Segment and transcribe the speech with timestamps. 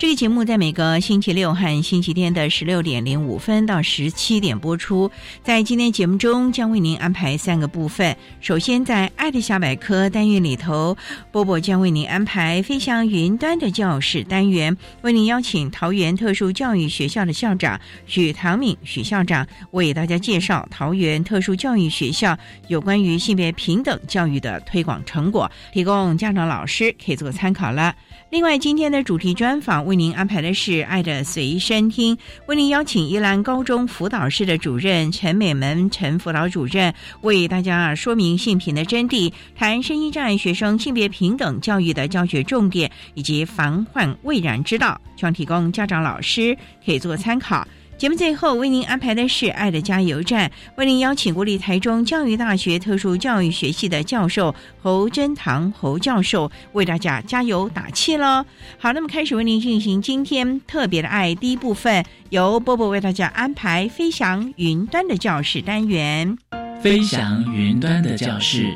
[0.00, 5.10] 这个节目在每个星期六和星期天的十六点零五分到十七点播出。
[5.44, 8.16] 在今天节目中，将为您安排三个部分。
[8.40, 10.96] 首先，在“爱的小百科”单元里头，
[11.30, 22.34] 波波将为您安排“飞翔云端”的教室单元，为您邀请桃园特殊教育学校的校长许唐敏许校长为大家介绍桃园特殊教育学校
[22.68, 27.94] 有关于性别平等教育的推广成果，提供家长、老师可以做参考了。
[28.30, 46.56] 另外，今天的主题专访为您安排的是“爱的随身听”，为您邀请宜兰高中辅导室的主任陈美门陈辅导主任为大家说明性平的真谛，谈身心障碍学生性别平等教育的教学重点以及防患未然之道，希望提供家长、老师
[46.86, 47.66] 可以做参考。
[48.00, 58.46] 节目最后为您安排的是“爱的加油站”，为您邀请国立台中教育大学特殊教育学系的教授侯真堂侯教授为大家加油打气喽。
[58.78, 66.38] 好，那么开始为您进行今天特别的爱第一部分，由波波为大家安排“飞翔云端”的教室单元。
[66.82, 68.74] 飞翔云端的教室，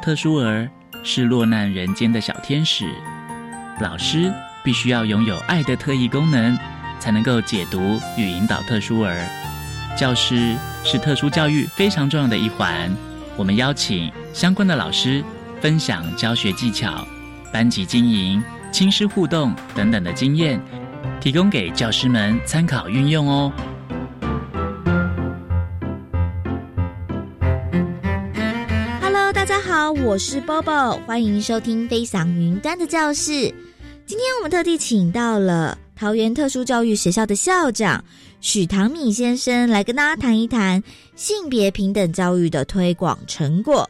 [0.00, 0.66] 特殊儿
[1.02, 2.86] 是落难人间的小天使，
[3.82, 4.32] 老师
[4.64, 6.58] 必须要拥有爱的特异功能。
[7.04, 9.28] 才能够解读与引导特殊儿。
[9.94, 12.90] 教师是特殊教育非常重要的一环。
[13.36, 15.22] 我们邀请相关的老师
[15.60, 17.06] 分享教学技巧、
[17.52, 18.42] 班级经营、
[18.72, 20.58] 亲师互动等等的经验，
[21.20, 23.52] 提供给教师们参考运用哦。
[29.02, 33.54] Hello，大家好，我是 Bobo，欢迎收听飞翔云端的教室。
[34.06, 35.76] 今天我们特地请到了。
[35.96, 38.04] 桃园特殊教育学校的校长
[38.40, 40.82] 许唐敏先生来跟大家谈一谈
[41.14, 43.88] 性别平等教育的推广成果。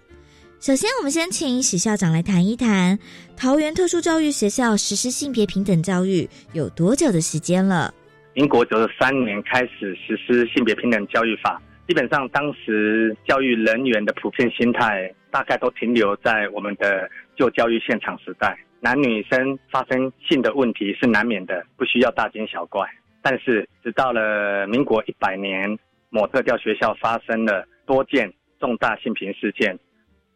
[0.61, 2.99] 首先，我们先请许校长来谈一谈
[3.37, 7.93] 桃园特殊教育学校实施性别平等教育有多久的时间了？
[8.35, 18.59] 民国九十三年开始实施性别平等教育法，基本上当时教育人员的普遍心态大概都停留在我们的旧教育现场时代。
[18.85, 22.87] 男女生发生性的问题是难免的，不需要大惊小怪。
[23.23, 25.79] 但是，直到了民国一百年，
[26.11, 28.31] 某特教学校发生了多件
[28.61, 29.79] 重大性平事件，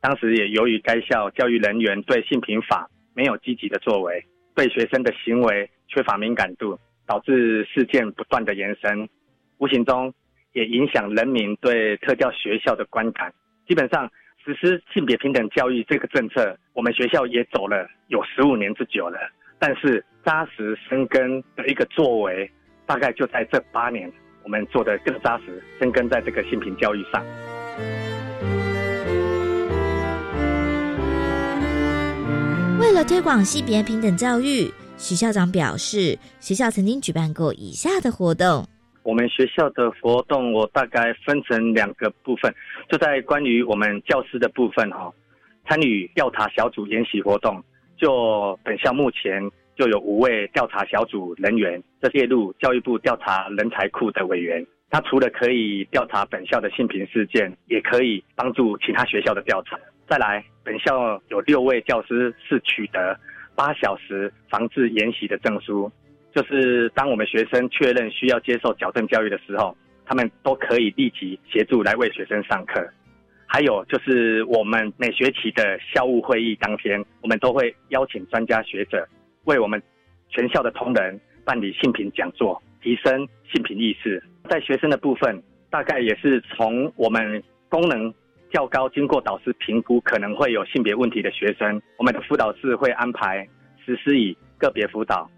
[0.00, 9.06] 当时也由于该校教育人员对性平法没有积极的作为，对学生的行为缺乏敏感度，导致事件不断的延伸，
[9.59, 10.15] 无形中
[10.54, 13.30] 也影响人民对特教学校的观感。
[13.69, 14.10] 基本上。
[14.44, 19.19] 实施性别平等教育这个政策，我们学校也走了有十五年之久了。
[19.59, 22.49] 但是扎实生根的一个作为，
[22.87, 24.09] 大概就在这八年，
[24.44, 27.21] 我们做的更扎实，生根在这个性平教育上。
[32.78, 38.65] 为了推广性别平等教育，徐校长表示，学校曾经举办过以下的活动。
[39.03, 42.54] 我们学校的活动，我大概分成两个部分，
[42.89, 45.13] 就在关于我们教师的部分哈，
[45.68, 47.62] 参与调查小组研习活动。
[47.97, 49.42] 就本校目前
[49.76, 54.65] 就有五位调查小组人员，这列入教育部调查人才库的委员。
[54.91, 59.78] 他除了可以调查本校的性平事件，也可以帮助其他学校的调查。
[60.09, 63.18] 再来，本校有六位教师是取得
[63.54, 65.91] 八小时防治研习的证书。
[66.34, 69.76] 就是当我们学生确认需要接受矫正教育的时候，
[70.06, 72.88] 他们都可以立即协助来为学生上课。
[73.50, 79.09] 还有就是我们每学期的校务会议当天，我们都会邀请专家学者
[79.45, 79.83] 为我们
[80.28, 84.22] 全校的同仁办理性平讲座，提升性平意识。
[84.50, 88.12] 在学生的部分，大概也是从我们功能
[88.53, 93.48] 较高，经过导师评估可能会有性别问题的学生，我们的辅导室会安排
[93.83, 95.28] 实施以个别辅导、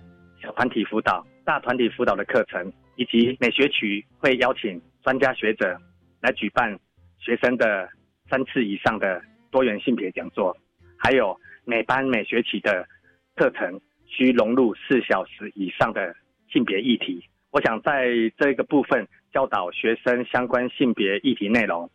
[0.42, 5.78] 小团体辅导、大团体辅导的课程，以及每学期会邀请专家学者
[6.20, 6.76] 来举办
[7.20, 7.88] 学生的。
[8.30, 10.56] 三次以上的多元性别讲座，
[10.96, 12.86] 还有每班每学期的
[13.34, 16.14] 课程需融入四小时以上的
[16.48, 17.24] 性别议题。
[17.50, 18.06] 我想在
[18.38, 21.90] 这个部分教导学生相关性别议题内容，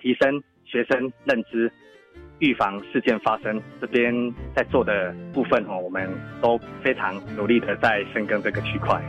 [0.00, 1.70] 提升学生认知，
[2.40, 3.62] 预防事件发生。
[3.80, 4.12] 这边
[4.56, 6.10] 在做的部分哦，我们
[6.42, 9.00] 都非常努力的在深耕这个区块。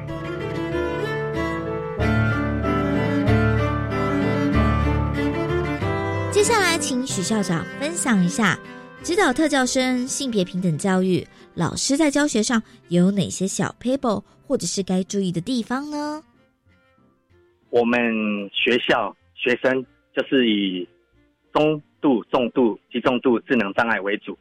[6.34, 8.58] 接下来，请许校长分享一下
[9.04, 12.60] 指导特教生性别平等教育，老师在教学上
[12.90, 16.24] 有哪些小 paper 或者是该注意的地方呢？
[17.70, 18.00] 我们
[18.52, 19.86] 学校学生
[20.18, 20.90] 就是以
[21.54, 24.36] 中度、重度及重度智能障碍为主，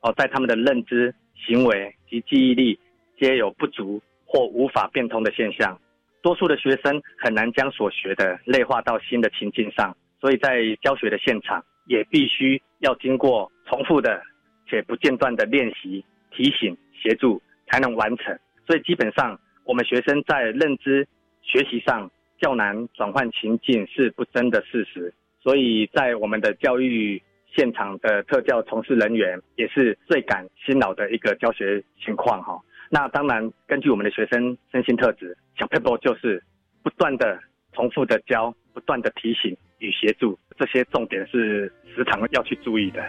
[0.00, 1.14] 哦，在他们的认知、
[1.46, 2.78] 行为及记忆力
[3.20, 5.78] 皆有不足或无法变通的现象，
[6.22, 9.94] 多数的学生很难将所学的内化到新的情境上。
[10.24, 14.22] 所以在教学的现场，也必须要经过重复的
[14.66, 18.34] 且不间断的练习、提醒、协助，才能完成。
[18.66, 21.06] 所以基本上，我们学生在认知
[21.42, 22.10] 学习上
[22.40, 25.12] 较难转换情境是不争的事实。
[25.42, 27.22] 所以在我们的教育
[27.54, 32.58] 现场的特教从事人员，也是最感辛劳的一个教学情况哈。
[32.88, 36.42] 那当然，根据我们的学生身心特质，小 paper 就是
[36.82, 37.38] 不断的
[37.74, 39.56] 重复的教，不断的提醒。
[39.80, 43.02] 与协助这些重点是时常要去注意的。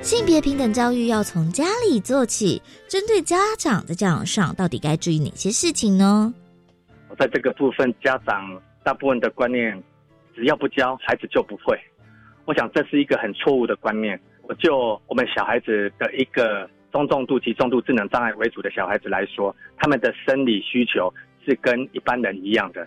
[0.00, 6.32] 性别平等教育要从家里做起，针对家长的教养上，到底该注意哪些事情呢？
[7.18, 9.82] 在这个部分，家长大部分的观念，
[10.36, 11.76] 只要不教，孩子就不会。
[12.44, 14.20] 我想这是一个很错误的观念。
[14.42, 16.70] 我就我们小孩子的一个。
[16.94, 21.12] 中重度及重度智能障碍为主的小孩子来说，他们的生理需求
[21.44, 22.86] 是跟一般人一样的，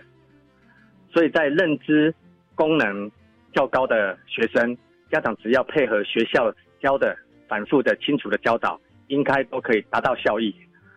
[1.12, 2.14] 所以在认知
[2.54, 3.10] 功能
[3.52, 4.74] 较高的学生，
[5.12, 6.50] 家长只要配合学校
[6.80, 7.14] 教的
[7.46, 10.56] 反复的清楚的教导，应该都可以达到效益。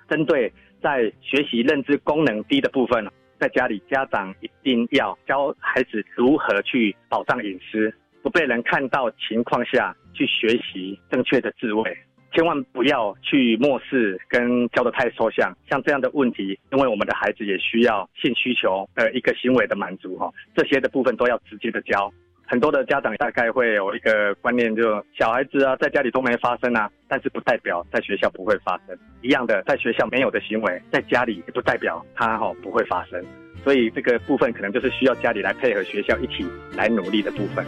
[0.09, 0.49] 针对
[0.81, 3.05] 在学习认知功能低的部分，
[3.37, 7.93] 在家里家长一定要教孩子如何去保障隐私，
[8.23, 11.97] 不被人看到情况下去学习正确的自卫。
[12.31, 22.11] 千万不要去漠视跟教的太抽象，像这样的问题，因为我们的孩子也需要性需求的一个行为的满足哈，这些的部分都要直接的教。
[22.45, 28.97] 很多的家长大概会有一个观念，就小孩子啊在家里都没发生啊，但是不代表在学校不会发生。
[29.21, 33.23] 一样的，在学校没有的行为，在家里也不代表他哈不会发生。
[33.63, 36.45] 所以这个部分可能就是需要家里来配合学校一起
[36.75, 37.65] 来努力的部分。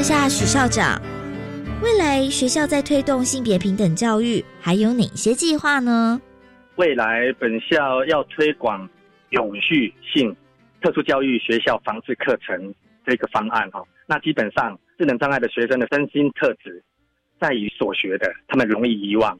[0.00, 0.98] 一下许校长，
[1.82, 6.18] 未来学校在推动性别平等教育还有哪些计划呢？
[6.76, 8.88] 未来本校要推广
[9.28, 10.34] 永续性
[10.80, 16.82] 特殊教育学校防治课程这个方案哈，那基本上智能障碍的学生的身心特质
[17.38, 19.38] 在于所学的，他们容易遗忘，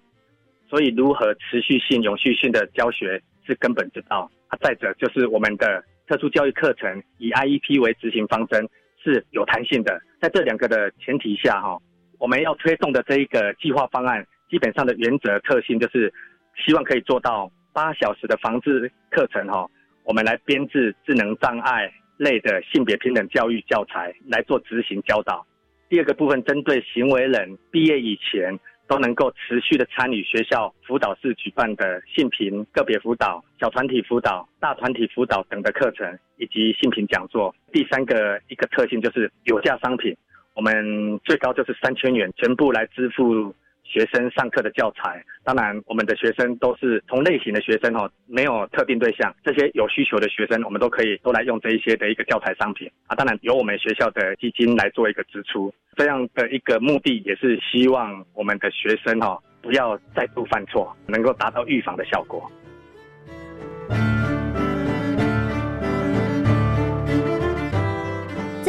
[0.68, 4.30] 所以如何持续性、永续性的教学是根本之道。
[4.48, 8.68] 啊，再者就是我们的特殊教育课程以 IEP 为执行方针。
[9.02, 11.78] 是有弹性的，在这两个的前提下，哈，
[12.18, 16.12] 我们要推动的这一个计划方案，基本上的原则特性就是，
[16.56, 19.66] 希望可以做到八小时的防治课程，哈，
[20.04, 25.46] 我们来编制智能障碍类的性别平等教育教材来做执行教导。
[25.88, 28.58] 第二个部分，针对行为人毕业以前。
[28.90, 37.54] 都能够持续的参与学校辅导室举办的性平个别辅导、小团体辅导、大团体辅导等的课程，以及性平讲座。
[37.70, 40.12] 第三个一个特性就是有价商品，
[40.54, 43.54] 我们最高就是三千元，全部来支付。
[43.90, 49.34] 学生上课的教材，当然我们的学生都是同类型的学生哦，没有特定对象。
[49.42, 53.16] 这些有需求的学生，我们都可以都来用这一些的一个教材商品啊。
[53.16, 62.48] 当然由我们学校的基金来做一个支出，这样的一个目的也是希望我们的学生哈不要再度犯错，能够达到预防的效果。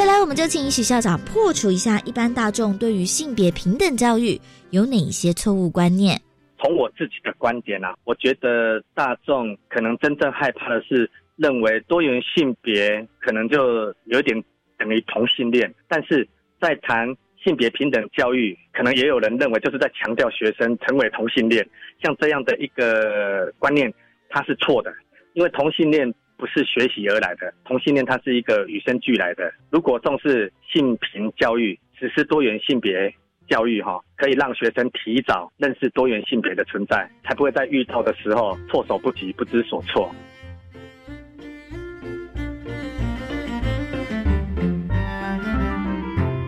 [0.01, 4.35] 再来，我们就请许校长破除一下一般大众对于性别平等教育
[4.71, 6.19] 有哪些错误观念。
[6.57, 14.43] 从我自己的观点啊，我觉得大众可能真正害怕的是，认为多元性别可能就有点
[14.75, 16.27] 等于同性恋，但是
[16.59, 21.63] 在谈性别平等教育，可能也有人认为就是在强调学生成为同性恋，
[22.01, 23.93] 像这样的一个观念，
[24.31, 24.91] 它是错的，
[25.33, 29.53] 因为同性恋不是学习而来的，同性恋它是一个与生俱来的。
[29.69, 33.13] 如果重视性平教育，实施多元性别。
[33.47, 40.09] 教育哈，可以让学生提早认识多元性别的存在，才不会在遇到的时候措手不及、不知所措。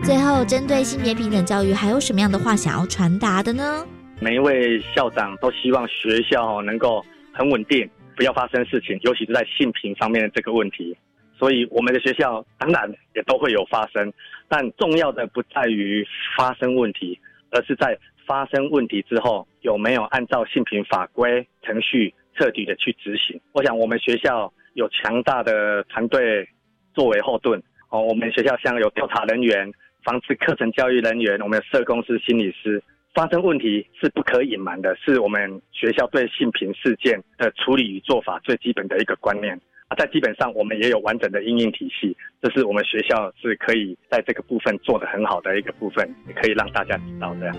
[0.02, 3.86] 最后，针对性别平等教育，还有什么样的话想要传达的呢？
[4.18, 10.96] 每一位校长都希望学校能够很稳定，不要发生事情，尤其是在性平方面的这个问题。
[11.36, 14.12] 所以，我们的学校当然也都会有发生。
[14.48, 16.06] 但重要的不在于
[16.36, 17.18] 发生问题，
[17.50, 23.40] 而是在发生问题之后有没有按照性平法规程序彻底的去执行。
[23.52, 26.48] 我想我们学校有强大的团队
[26.94, 28.00] 作为后盾哦。
[28.00, 29.70] 我们学校像有调查人员、
[30.04, 32.80] 防治课程教育人员、我们的社工师、心理师，
[33.14, 39.54] 发生问题是不可隐瞒的，是我们学校对性平事件的处理与做法最基本的一个观念。
[39.86, 47.52] 啊，在基本上我们也有完整的应用体系，这是我们学校是可以在这个部分做的很好的一个部分，也可以让大家知道的。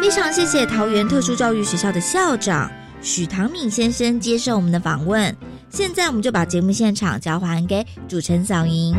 [0.00, 2.70] 非常谢谢桃园特殊教育学校的校长
[3.02, 5.36] 许唐敏先生接受我们的访问。
[5.68, 8.94] 现在我们就把节目现场交还给主持人小莹。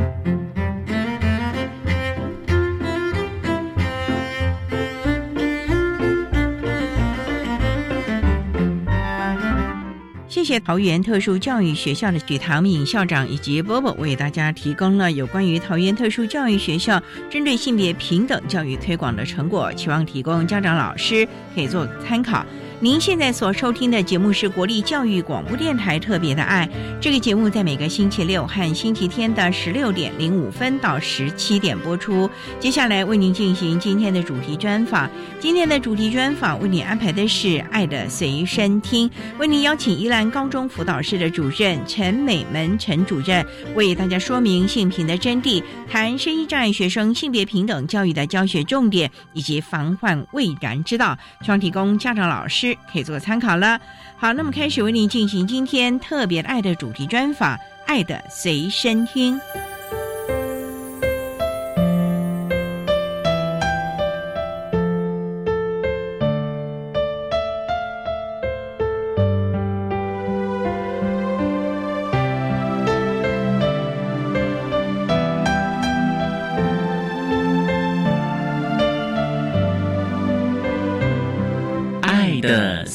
[10.34, 17.00] 谢谢桃园特殊教育学校的许唐敏校长以及波波为大家提供了有关于桃园特殊教育学校
[17.30, 21.24] 针对性别平等教育推广的成果，期望提供家长老师
[21.54, 22.44] 可以做参考。
[22.80, 26.68] 您现在所收听的节目是国立教育广播电台特别的爱，
[27.00, 32.30] 这个节目在每个星期六和星期天的十六点零五分到十七点播出。
[32.60, 52.63] 接下来为您进行今天的主题专访，今天的主题专访为您安排的是《爱的随身听》，为您邀请宜兰高中辅导室的主任陈美门陈主任为大家说明性平的真谛，谈身心障碍学生性别平等教育的教学重点以及防患未然之道，希望提供家长老师。
[52.92, 53.80] 可以做参考了。
[54.16, 59.36] 好，那么开始为您进行今天特别爱的主题专访，《爱的随身听》。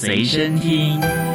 [0.08, 1.27] 随身听。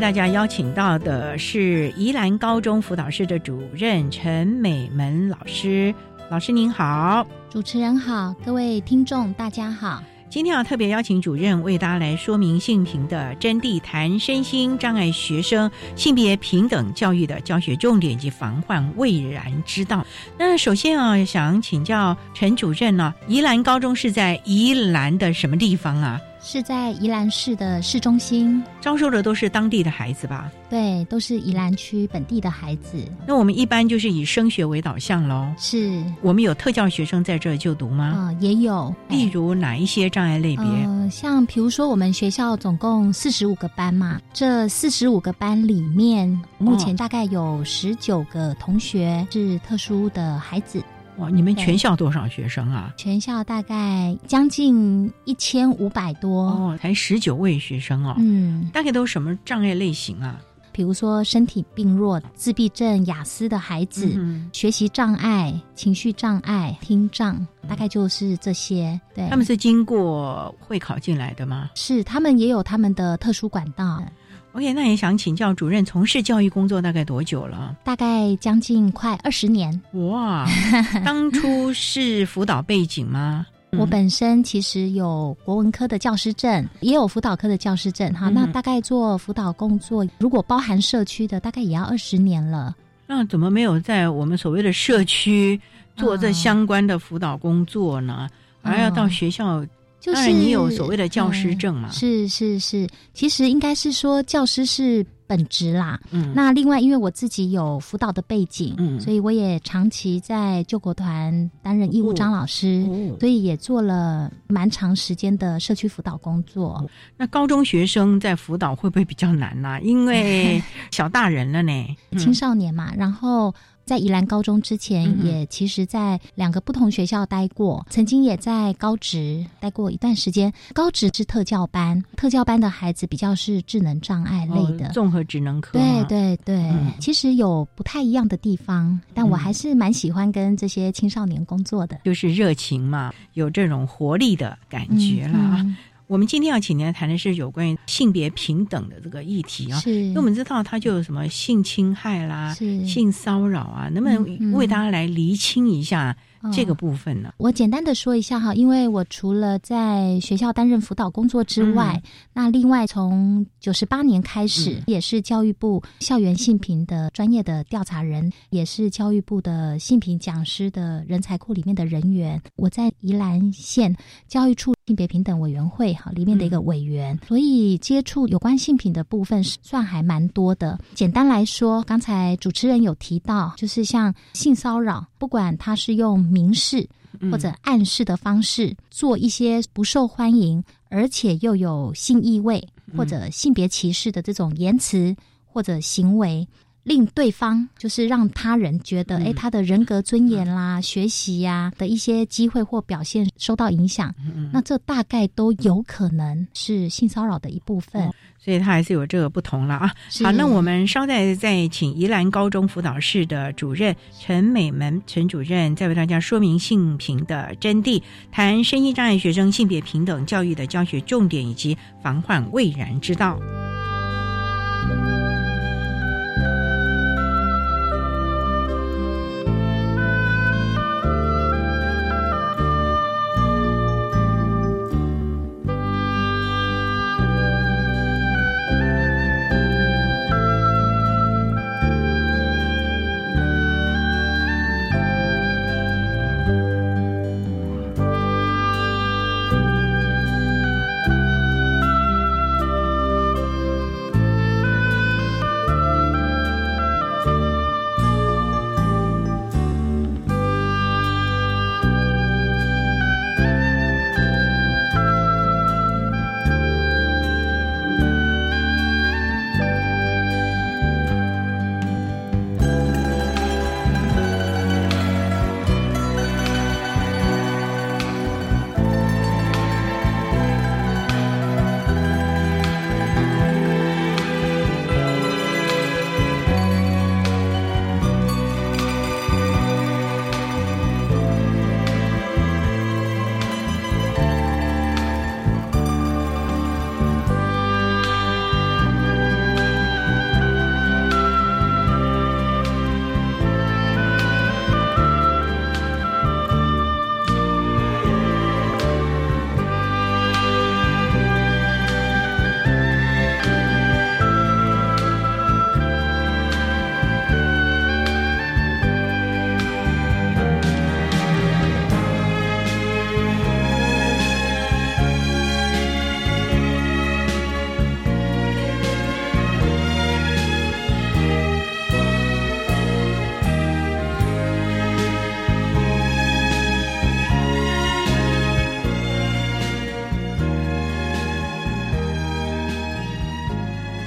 [0.00, 5.94] 为大家邀请到的是宜兰高中辅导室的主任陈美门老师，
[6.30, 10.02] 老师您好，主持人好，各位听众大家好。
[10.30, 20.06] 今天要特别邀请主任为大家来说明性平的真谛，谈身心障碍学生性别平等教育的教学重点及防患未然之道。
[20.38, 26.18] 那首先啊，想请教陈主任呢，宜兰高中是在宜兰的什么地方啊？
[26.42, 30.50] 是在宜兰市的市中心，招收的都是当地的孩子吧？
[30.70, 32.96] 对，都是宜兰区本地的孩子。
[33.26, 35.46] 那我们一般就是以升学为导向喽。
[35.58, 38.04] 是我们有特教学生在这就读吗？
[38.04, 38.94] 啊，也有。
[39.08, 40.64] 例如哪一些障碍类别？
[40.64, 50.82] 呃，像比如说我们学校总共四十五个班嘛，这四十五个班里面，目前大概有十九个同学是特殊的孩子。
[51.20, 52.92] 哇，你们全校多少学生啊？
[52.96, 58.14] 全校大概将近一千五百多哦，才十九位学生哦。
[58.18, 60.40] 嗯，大概都什么障碍类型啊？
[60.72, 64.18] 比如说身体病弱、自闭症、雅思的孩子，
[64.52, 68.98] 学习障碍、情绪障碍、听障，大概就是这些。
[69.12, 71.70] 对，他们是经过会考进来的吗？
[71.74, 74.02] 是，他们也有他们的特殊管道。
[74.52, 77.76] OK，那也想请教主任，从事教育工作大概多久了？
[77.84, 79.80] 大概将近快二十年。
[79.92, 80.44] 哇，
[81.06, 83.46] 当初是辅导背景吗？
[83.78, 88.12] 我本身其实有国文科的教师证，也有辅导科的教师证。
[88.12, 92.74] 哈，那大概做辅导工作，如果包含社区的，大概也要二十年了。
[93.06, 95.60] 那怎么没有在我们所谓的社区
[95.94, 98.28] 做这相关的辅导工作呢？
[98.62, 99.64] 而要到学校？
[100.00, 101.90] 就是你有所谓的教师证嘛？
[101.90, 105.06] 是是是，其实应该是说教师是。
[105.30, 112.84] 本职啦，嗯，那另外因为我自己有辅导的背景，嗯，所以我也长期在救国团担任义务张老师，
[113.20, 116.84] 所以也做了蛮长时间的社区辅导工作。
[117.16, 119.80] 那高中学生在辅导会不会比较难呢？
[119.82, 123.54] 因为 小大人了呢，青少年嘛，然后。
[123.90, 130.52] 在宜兰高中之前，也其实，在两个不同学校待过，曾经也在高职待过一段时间。
[130.72, 134.90] 高职是特教班，特教班的孩子比较是智能障碍类的。
[134.90, 135.76] 综合职能科。
[135.76, 145.66] 对对对，其实有不太一样的地方，但我还是蛮喜欢跟这些青少年工作的，就是热情嘛，有这种活力的感觉了。
[146.10, 152.52] 我们今天要请您来谈的是有关于性别平等的这个议题啊，因为我们知道它就有什么性侵害啦、
[152.84, 156.16] 性骚扰啊，能不能为大家来厘清一下？
[156.54, 162.02] 这个部分呢，我简单的说一下哈，因为我除了在学校担任辅导工作之外，
[162.32, 172.40] 那另外从九十八年开始，也是教育部校园性平的专业的调查人，也是教育部的性平讲师的人才库里面的人员。
[172.56, 173.94] 我在宜兰县
[174.26, 180.76] 教育处性别平等委员会哈里面的一个委员，所以接触有关性品的部分是算还蛮多的。
[180.96, 186.88] 简单来说，刚才主持人有提到，就是像性骚扰，不管他是用明示
[187.30, 192.66] 或者暗示的方式做一些不受欢迎，而且又有性意味
[192.96, 195.14] 或者性别歧视的这种言辞
[195.46, 196.48] 或者行为，
[196.90, 204.12] 令对方就是让他人觉得，哎，他的人格尊严啦、学习呀的一些机会或表现受到影响，
[204.52, 208.10] 那这大概都有可能是性骚扰的一部分。
[208.42, 209.92] 所以他还是有这个不同了啊。
[210.24, 223.38] 好，那我们稍待再请宜兰高中辅导室的主任陈美门陈主任，再为大家说明性平的真谛，谈身心障碍学生性别平等教育的教学重点以及防患未然之道。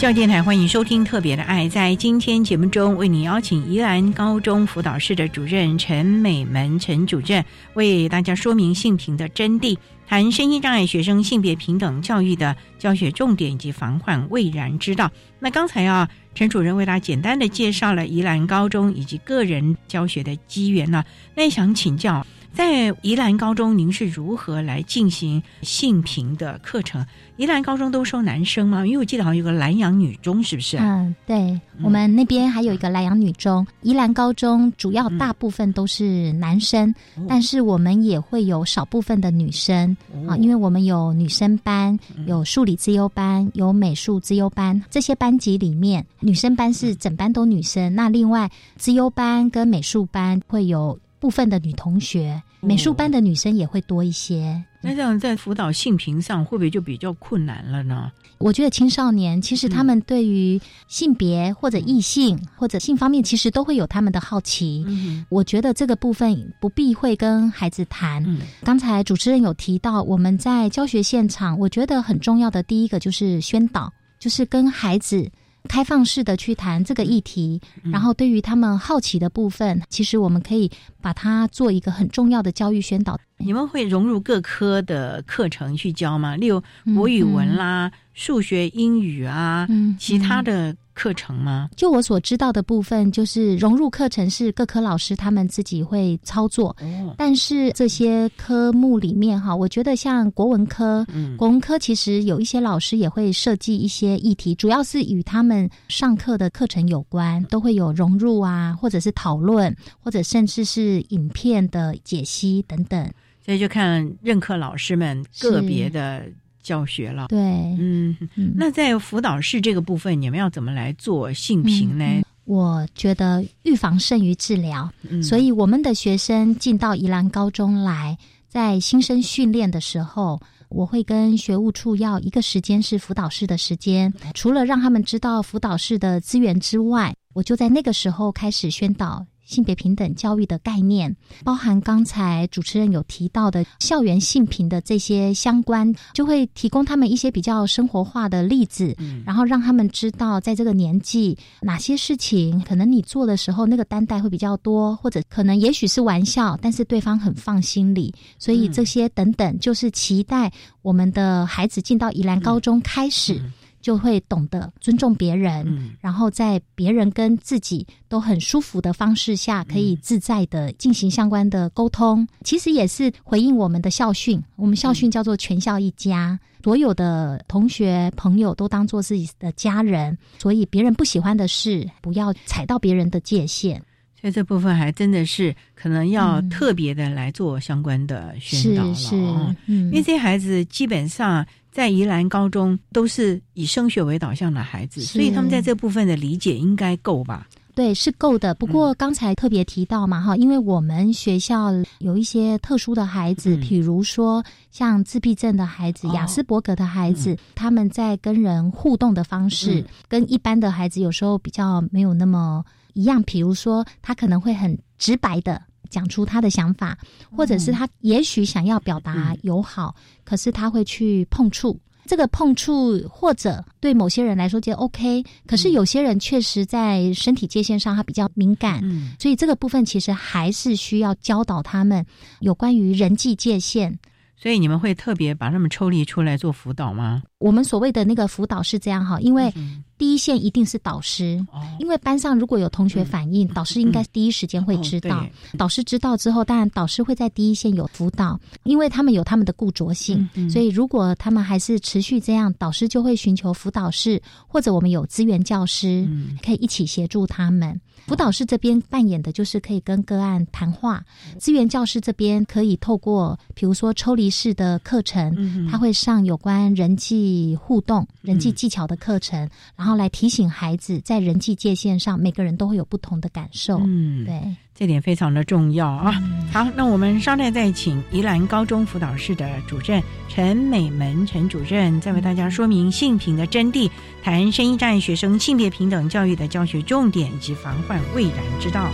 [0.04, 1.66] 教电台欢迎收听《特别的爱》。
[1.70, 15.10] 在今天节目中，为你邀请宜兰高中辅导室的主任陈美门陈主任，为大家说明性平的真谛，谈身心障碍学生性别平等教育的教学重点以及防患未然之道。
[15.40, 21.06] 那刚才啊，陈主任为大家简单的介绍了宜兰高中以及个人教学的机缘呢。
[21.34, 22.28] 那想请教。
[22.52, 27.04] 在宜兰高中，您是如何来进行性平的课程？
[27.38, 28.86] 宜兰高中都收男生吗？
[28.86, 30.78] 因为我记得好像有个南洋女中，是不是？
[30.78, 33.66] 嗯，对，我们那边还有一个南洋女中。
[33.82, 36.94] 宜兰高中主要大部分都是男生，
[37.28, 44.80] 但是我们也会有少部分的女生啊，因为我们有女生班、有数理自优班、有美术自优班。
[44.92, 50.98] 这些班级里面，女生班是整班都女生，那另外自优班跟美术班会有。
[51.24, 54.64] 部分的女同学，美术班的女生也会多一些。
[54.82, 58.12] 那这样在辅导性平上，会不会就比较困难了呢？
[58.38, 64.86] 我觉得青少年其实他们对于性别或者异性或者性方面，其实都会有他们的好奇。
[65.30, 68.26] 我觉得这个部分不必会跟孩子谈。
[68.64, 75.30] 刚才主持人有提到，我们在教学现场，我觉得很重要的第一个就是宣导，就是跟孩子。
[75.70, 80.70] 开放式的去谈这个议题，然后对于他们好奇的部分，其实我们可以
[81.02, 83.20] 把它做一个很重要的教育宣导。
[83.38, 86.36] 你们会融入各科的课程去教吗？
[86.36, 86.62] 例如
[86.96, 89.68] 国语文啦、数学、英语啊，
[90.00, 90.76] 其他的。
[90.94, 91.70] 课程吗？
[91.76, 96.76] 就我所知道的部分，就是融入课程是各科老师他们自己会操作。
[96.82, 113.10] 哦，但是这些科目里面哈，我觉得像国文科，嗯，国文科其实有一些老师也会设计一些议题，主要是与他们上课的课程有关，都会有融入啊，或者是讨论，或者甚至是影片的解析等等。
[113.44, 116.24] 所以就看任课老师们个别的。
[116.64, 117.38] 教学了，对，
[117.78, 118.18] 嗯，
[118.56, 122.06] 那在辅导室这个部分，你们要怎么来做性评呢？
[122.46, 139.26] 我觉得预防胜于治疗，所以我们的学生进到宜兰高中来，在新生训练的时候，我会跟学务处要一个时间是辅导室的时间，除了让他们知道辅导室的资源之外，我就在那个时候开始宣导。
[139.46, 160.52] 性别平等教育的概念，包含刚才主持人有提到的校园性平的这些相关，就会提供他们一些比较生活化的例子，然后让他们知道，在这个年纪哪些事情可能你做的时候那个担待会比较多，或者可能也许是玩笑，但是对方很放心里，所以这些等等，就是期待
[160.82, 163.42] 我们的孩子进到宜兰高中开始。
[163.84, 172.26] 就会懂得尊重别人，然后在别人跟自己都很舒服的方式下，可以自在的进行相关的沟通。
[172.46, 180.18] 其实也是回应我们的校训，我们校训叫做“全校一家”，所有的同学朋友都当做自己的家人。
[180.40, 183.84] 所以别人不喜欢的事，不要踩到别人的界限。
[184.22, 191.46] 所以这部分还真的是可能要特别的来做相关的宣导了哦，因为这些孩子基本上。
[191.74, 197.48] 在宜兰高中都是以升学为导向的孩子，所以他们在这部分的理解应该够吧？
[197.76, 198.54] 对，是够的。
[198.54, 213.24] 不过刚才特别提到嘛，哈，因为我们学校有一些特殊的孩子，比如说像自闭症的孩子、雅斯伯格的孩子，他们在跟人互动的方式跟一般的孩子有时候比较没有那么一样。
[213.24, 215.60] 比如说，他可能会很直白的。
[215.94, 216.98] 讲出他的想法，
[217.32, 221.80] 或者是他也许想要表达友好，可是他会去碰触。
[222.06, 228.82] 这个碰触，或者对某些人来说就 OK，可是有些人确实在身体界限上他比较敏感，
[229.18, 232.06] 所以这个部分其实还是需要教导他们
[232.42, 233.98] 有关于人际界限。
[234.36, 237.24] 所以你们会特别把他们抽离出来做辅导吗？
[237.44, 239.54] 我们所谓的那个辅导是这样哈，因为
[239.98, 241.46] 第一线一定是导师，
[241.78, 245.26] 因为班上如果有同学反映，导师应该第一时间会知道。
[245.58, 256.08] 导师知道之后，当然导师会在第一线有辅导，因为他们有他们的固着性，所以如果他们还是持续这样，导师就会寻求辅导室，或者我们有资源教师
[256.42, 257.80] 可以一起协助他们。
[258.06, 261.02] 辅导室这边扮演的就是可以跟个案谈话，
[261.40, 273.80] 资源教师这边可以透过比如说抽离式的课程，他会上有关人际互动、人际技巧的课程，然后来提醒孩子在人际界限上，每个人都会有不同的感受。
[273.84, 274.56] 嗯，对。
[274.76, 276.12] 这点非常的重要啊！
[276.52, 283.88] 好，那我们稍待再请宜兰高中辅导室的主任陈美门陈主任，再为大家说明性平的真谛，
[284.24, 288.90] 谈声音障碍学生性别平等教育的教学重点以及防患未然之道。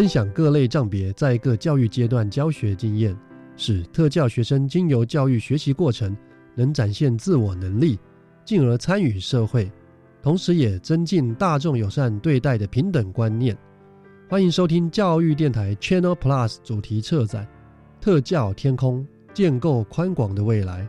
[0.00, 3.14] 分享各类障别在各教育阶段教学经验，
[3.54, 6.16] 使特教学生经由教育学习过程，
[6.54, 7.98] 能展现自我能力，
[8.42, 9.70] 进而参与社会，
[10.22, 13.54] 同时也增进大众友善对待的平等观念。
[14.26, 17.44] 欢迎收听教育电台 Channel Plus 主题策展
[18.02, 19.02] 《特教天空》，
[19.34, 20.88] 建构宽广的未来。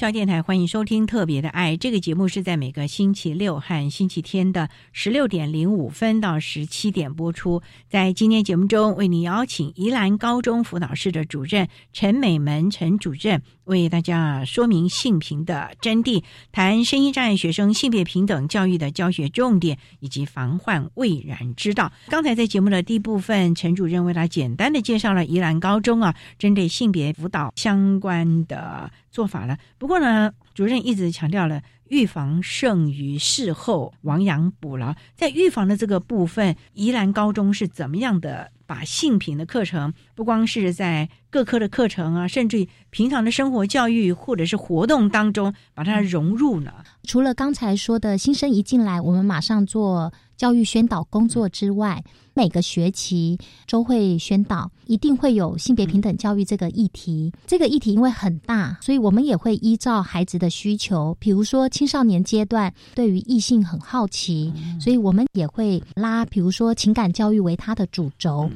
[0.00, 7.60] 教电台欢迎收听《特别的爱》这个节目，是在每个星期六和星期天的十六点零五分到十七点播出。
[7.86, 13.42] 在今天节目中，为您邀请宜兰高中辅导室的主任陈美门陈主任。
[13.64, 21.92] 为大家说明性平的真谛，谈身心障碍学生性别平等教育的教学重点以及防患未然之道。
[22.08, 29.58] 刚才在节目的第一部分，陈主任为他简单的介绍了宜兰高中啊，针对性别辅导相关的做法了。
[29.78, 38.50] 不过呢，主任一直强调了预防胜于事后亡羊补牢，在预防的这个部分，宜兰高中是怎么样的？
[38.70, 46.72] 把性平的课程，不光是在各科的课程啊，甚至于平常的生活教育或者是活动当中，把它融入呢。
[47.02, 52.04] 除了刚才说的新生一进来，我们马上做教育宣导工作之外，
[52.40, 57.30] 每个学期都会宣导，一定会有性别平等教育这个议题。
[57.46, 64.50] 这个议题因为很大，所以我们也会依照孩子的需求，比如说青少年阶段对于异性很好奇，
[64.80, 68.50] 所以我们也会拉，比如说情感教育为它的主轴。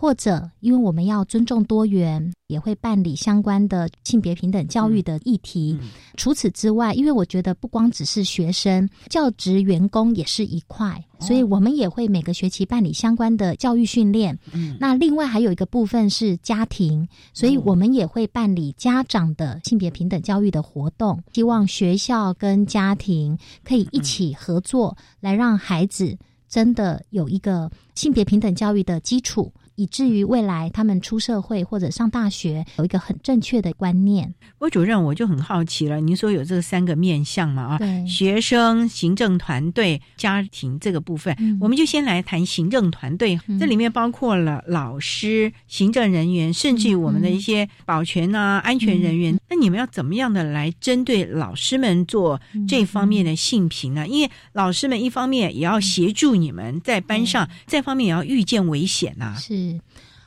[0.00, 5.78] 或者，因为我们要尊重多元，也会办理相关的性别平等教育的议题。
[6.16, 14.38] 除此之外，因为我觉得不光只是学生，教职员工也是一块，所以我们也会每个学期办理相关的教育训练。
[14.78, 26.16] 那另外还有一个部分是家庭，所以我们也会办理家长的性别平等教育的活动，希望学校跟家庭可以一起合作，来让孩子
[26.48, 29.52] 真的有一个性别平等教育的基础。
[29.80, 34.34] 以至于未来他们出社会或者上大学有一个很正确的观念。
[34.58, 37.62] 郭主任，我就很好奇了，您说有这三个面向嘛？
[37.62, 43.40] 啊，学生、行政团队、家庭这个部分，我们就先来谈行政团队。
[43.58, 49.34] 这里面包括了老师、行政人员，甚至于我们的一些保全啊、安全人员。
[49.48, 52.38] 那你们要怎么样的来针对老师们做
[52.68, 54.06] 这方面的性评呢？
[54.06, 59.34] 因为老师们一方面也要协助你们在班上，这方面也要预见危险呐。
[59.38, 59.69] 是。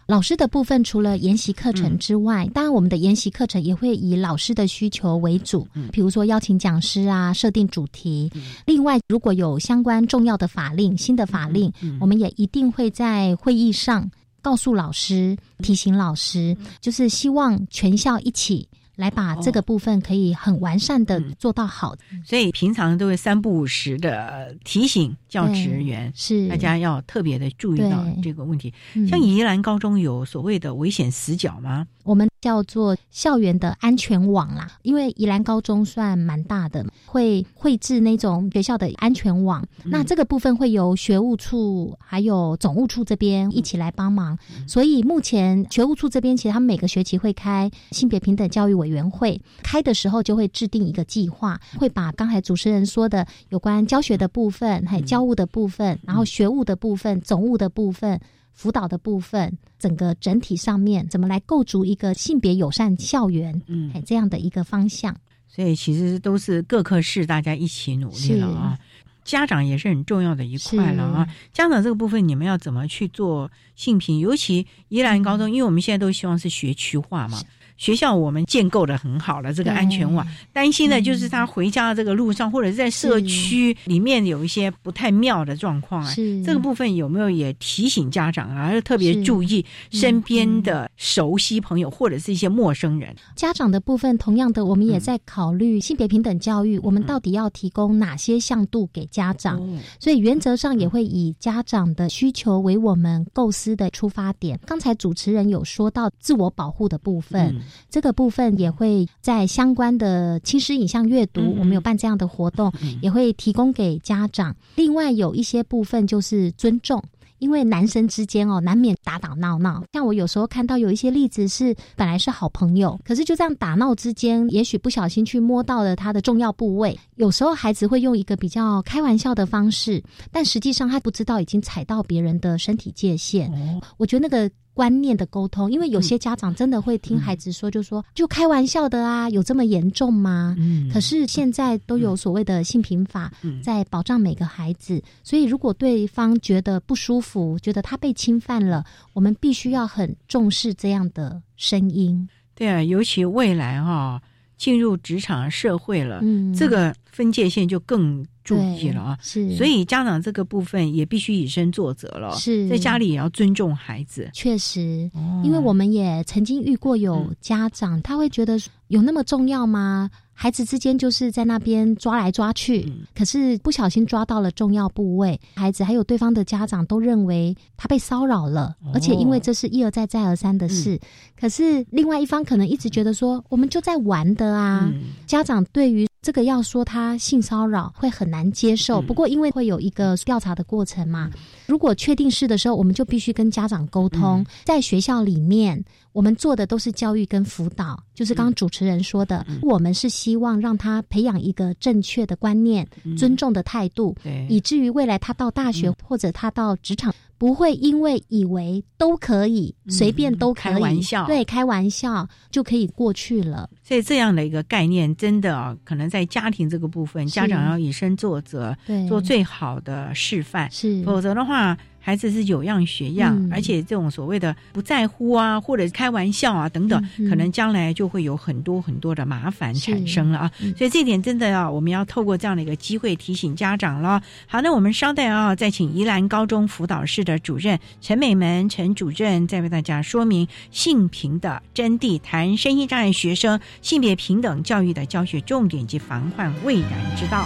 [0.05, 8.29] 老师的部分除了研习课程之外，当然我们的研习课程也会以老师的需求为主，比如说邀请讲师啊，设定主题。
[8.65, 14.09] 另外，如果有相关重要的法令、新的法令，我们也一定会在会议上
[14.41, 18.67] 告诉老师、提醒老师，就是希望全校一起。
[18.95, 26.47] 来把这个部分可以很完善的做到好，所以平常都会三不五时的提醒教职员，是。
[26.47, 28.73] 大家要特别的注意到这个问题。
[29.09, 31.87] 像宜兰高中有所谓的危险死角吗？
[32.03, 34.69] 我们叫做校园的安全网啦。
[34.81, 39.65] 因为宜兰高中算蛮大的，会绘制那种学校的安全网。
[39.85, 44.37] 那这个部分会由学务处还有总务处这边一起来帮忙。
[44.67, 58.19] 所以目前学务处这边其实他们每个学期会开性别平等教育委员会，开的时候就会制定一个计划，会把刚才主持人说的有关教学的部分、还有教务的部分，然后学务的部分、总务的部分。
[58.53, 65.15] 辅导的部分，整个整体上面怎么来构筑一个性别友善校园，嗯，这样的一个方向。
[65.47, 68.79] 所以其实都是各科室大家一起努力了啊。
[69.23, 71.27] 家长也是很重要的一块了啊。
[71.51, 74.19] 家长这个部分，你们要怎么去做性平？
[74.19, 77.41] 尤其宜兰高中，因为我们现在都希望是学区化嘛。
[77.77, 86.13] 学校我们建构的很好了，这个安全网，担心的就是他回家的这个路上，或者是在社区里面有一些不太妙的状况啊。
[86.45, 93.15] 这个部分有没有也提醒家长啊，要特别注意身边的熟悉朋友或者是一些陌生人。
[93.35, 99.59] 家长的部分，同样的，我们也在考虑性别平等教育，我们到底要提供哪些向度给家长？
[99.99, 104.59] 所以原则上也会以家长的需求为我们构思的出发点。
[104.65, 107.62] 刚才主持人有说到自我保护的部分。
[107.89, 112.71] 这个部分也会在相关的轻师影像阅读，我们有办这样的活动，
[113.01, 114.55] 也会提供给家长。
[114.75, 117.03] 另外有一些部分就是尊重，
[117.39, 119.83] 因为男生之间哦难免打打闹闹。
[119.93, 126.97] 像我有时候看到有一些例子是本来是好朋友，可是就这样打闹之间，也许不小心去摸到了他的重要部位。
[127.15, 133.51] 有时候孩子会用一个比较开玩笑的方式，但实际上他不知道已经踩到别人的身体界限。
[133.97, 134.49] 我觉得那个。
[134.73, 140.55] 观念的沟通，因为有些家长真的会听孩子说，就说就开玩笑的啊，有这么严重吗？
[140.57, 143.31] 嗯，可是现在都有所谓的性平法
[143.63, 148.83] 在保障每个孩子，所以如果对方觉得不舒服，觉得他被侵犯了，
[149.13, 152.27] 我们必须要很重视这样的声音。
[152.55, 154.21] 对啊，尤其未来哈
[154.57, 158.25] 进入职场社会了，嗯，这个分界线就更。
[158.43, 162.35] 注意了啊，是，所以家长这个部分也必须以身作则了。
[162.35, 164.29] 是，在家里也要尊重孩子。
[164.33, 165.09] 确实，
[165.43, 170.09] 因为我们也曾经遇过有家长，他会觉得有那么重要吗？
[170.33, 180.99] 孩子之间就是在那边抓来抓去，可是不小心抓到了重要部位，孩子还有对方的家长都认为他被骚扰了，而且因为这是一而再再而三的事，
[181.39, 184.91] 可是另外一方可能一直觉得说我们就在玩的啊，
[185.25, 186.07] 家长对于。
[186.23, 191.29] 这个要说他性骚扰会很难接受，不过因为会有一个调查的过程嘛，
[191.65, 194.41] 如果确定是的时候，我们就必须跟家长沟通。
[194.63, 204.15] 在学校里面，我们做的都是教育跟辅导，就是刚刚主持人说的，我们是希望让他培养一个正确的观念、尊重的态度，
[204.49, 207.13] 以至于未来他到大学或者他到职场。
[207.37, 213.69] 不会因为以为都可以随便都可以开玩笑，对，开玩笑就可以过去了。
[213.83, 218.75] 所以这样的一个概念，真的啊，可能在家庭这个部分，家长要以身作则，
[219.07, 221.77] 做最好的示范，是，否则的话。
[222.05, 230.51] 孩子是有样学样，而且这种所谓的不在乎啊，或者开玩笑啊等等，可能将来就会有很多很多的麻烦产生了啊。
[230.77, 234.21] 所以这点真的要我们要透过这样的一个机会提醒家长了。
[234.45, 247.45] 好，那我们稍待啊，再请宜兰高中辅导室的主任陈美门陈主任在为大家说明性平的真谛，谈身心障碍学生性别平等教育的教学重点及防患未然之道。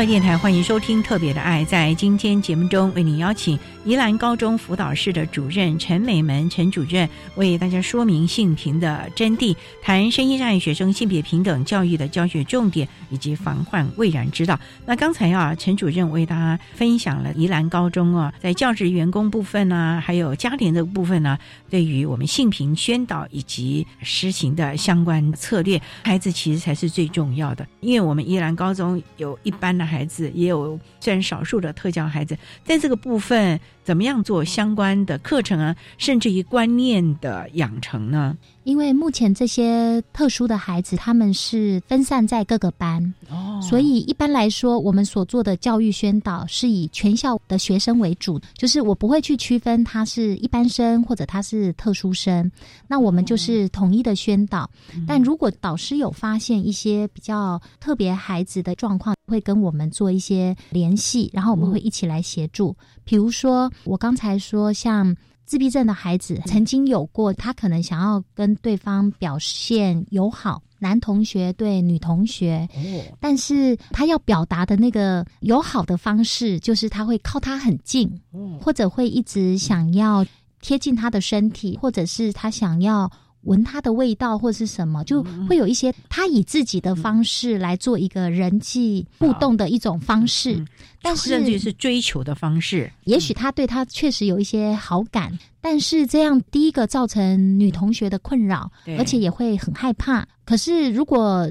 [0.00, 1.62] 教育电台欢迎收听《特别的爱》。
[1.66, 14.58] 在今天节目中，为您邀请宜兰高中辅导室的主任陈美门陈主任为大家说明性平的真谛，谈身心障碍学生性别平等教育的教学重点以及防患未然之道。
[14.86, 21.36] 那刚才啊，陈主任为大家分享了宜兰高中啊，在教职员工部分呢，还有家庭的部分呢，
[21.68, 29.76] 对于我们性平宣导以及实行的相关策略，孩子其实才是最重要的，因为我们宜兰高中有一般。
[29.76, 33.58] 的孩子也有虽然少数的特教孩子，在这个部分
[33.90, 38.38] 怎么样做相关的课程啊，甚至于观念的养成呢？
[38.62, 52.48] 因为目前这些特殊的孩子，他们是分散在各个班，哦，所以一般来说，我们所做的教育宣导是以全校的学生为主，就是我不会去区分他是一般生或者他是特殊生，
[52.86, 54.70] 那我们就是统一的宣导。
[55.04, 62.76] 但如果导师有发现一些比较特别孩子的状况，会跟我们做一些联系，然后我们会一起来协助。
[63.02, 65.16] 比如说，我刚才说像。
[65.46, 72.68] 自闭症的孩子曾经有过，他可能想要跟对方表现友好，男同学对女同学，
[73.18, 78.08] 但是他要表达的那个友好的方式，就是他会靠他很近，
[78.62, 80.24] 或者会一直想要
[80.60, 83.10] 贴近他的身体，或者是他想要。
[83.42, 90.64] 闻它的味道或是什么，就会有一些他以自己的方式来做一个人际互动的一种方式，
[91.00, 92.90] 但是甚至是追求的方式。
[93.04, 100.26] 也许他对他确实有一些好感，但是这样第一个造成女同学的困扰，而且也会很害怕。
[100.44, 101.50] 可是如果